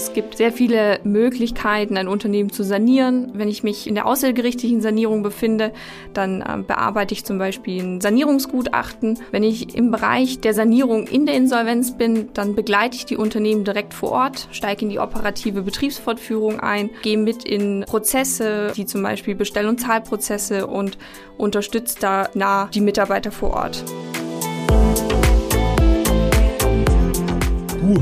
[0.00, 3.32] Es gibt sehr viele Möglichkeiten, ein Unternehmen zu sanieren.
[3.34, 5.74] Wenn ich mich in der außergerichtlichen Sanierung befinde,
[6.14, 9.18] dann äh, bearbeite ich zum Beispiel ein Sanierungsgutachten.
[9.30, 13.64] Wenn ich im Bereich der Sanierung in der Insolvenz bin, dann begleite ich die Unternehmen
[13.64, 19.02] direkt vor Ort, steige in die operative Betriebsfortführung ein, gehe mit in Prozesse, wie zum
[19.02, 20.96] Beispiel Bestell- und Zahlprozesse und
[21.36, 23.84] unterstütze da nah die Mitarbeiter vor Ort.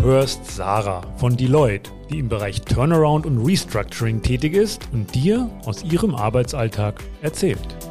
[0.08, 5.84] Hörst Sarah von Deloitte, die im Bereich Turnaround und Restructuring tätig ist und dir aus
[5.84, 7.87] ihrem Arbeitsalltag erzählt.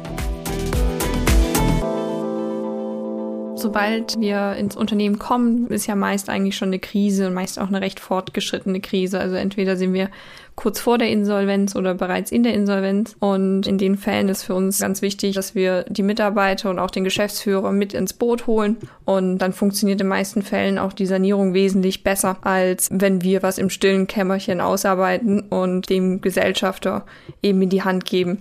[3.58, 7.66] Sobald wir ins Unternehmen kommen, ist ja meist eigentlich schon eine Krise und meist auch
[7.66, 9.18] eine recht fortgeschrittene Krise.
[9.18, 10.10] Also entweder sind wir
[10.54, 13.16] kurz vor der Insolvenz oder bereits in der Insolvenz.
[13.18, 16.90] Und in den Fällen ist für uns ganz wichtig, dass wir die Mitarbeiter und auch
[16.90, 18.76] den Geschäftsführer mit ins Boot holen.
[19.04, 23.58] Und dann funktioniert in meisten Fällen auch die Sanierung wesentlich besser, als wenn wir was
[23.58, 27.06] im stillen Kämmerchen ausarbeiten und dem Gesellschafter
[27.42, 28.38] eben in die Hand geben.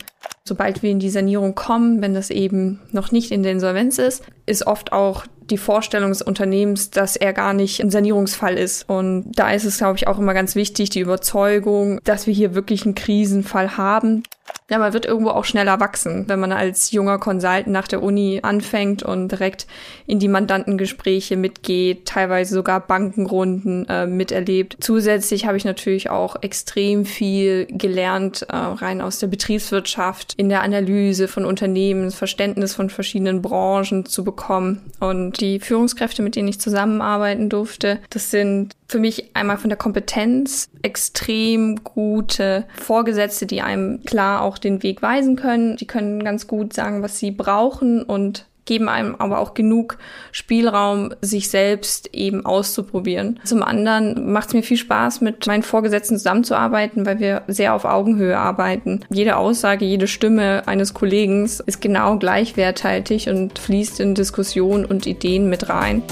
[0.48, 4.24] Sobald wir in die Sanierung kommen, wenn das eben noch nicht in der Insolvenz ist,
[4.46, 8.90] ist oft auch die Vorstellung des Unternehmens, dass er gar nicht ein Sanierungsfall ist.
[8.90, 12.56] Und da ist es, glaube ich, auch immer ganz wichtig, die Überzeugung, dass wir hier
[12.56, 14.24] wirklich einen Krisenfall haben.
[14.70, 18.42] Ja, man wird irgendwo auch schneller wachsen, wenn man als junger Consultant nach der Uni
[18.44, 19.66] anfängt und direkt
[20.08, 24.76] in die Mandantengespräche mitgeht, teilweise sogar Bankenrunden äh, miterlebt.
[24.82, 30.64] Zusätzlich habe ich natürlich auch extrem viel gelernt, äh, rein aus der Betriebswirtschaft, in der
[30.64, 34.82] Analyse von Unternehmen, Verständnis von verschiedenen Branchen zu bekommen.
[35.00, 39.78] Und die Führungskräfte, mit denen ich zusammenarbeiten durfte, das sind für mich einmal von der
[39.78, 45.78] Kompetenz extrem gute Vorgesetzte, die einem klar auch den Weg weisen können.
[45.78, 49.98] Die können ganz gut sagen, was sie brauchen und geben einem aber auch genug
[50.32, 53.40] Spielraum, sich selbst eben auszuprobieren.
[53.44, 57.86] Zum anderen macht es mir viel Spaß, mit meinen Vorgesetzten zusammenzuarbeiten, weil wir sehr auf
[57.86, 59.00] Augenhöhe arbeiten.
[59.10, 65.50] Jede Aussage, jede Stimme eines Kollegen ist genau gleichwertig und fließt in Diskussionen und Ideen
[65.50, 66.04] mit rein.